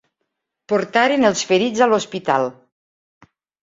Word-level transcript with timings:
Portaren 0.73 1.29
els 1.31 1.45
ferits 1.53 1.87
a 1.87 1.91
l'hospital. 1.93 2.53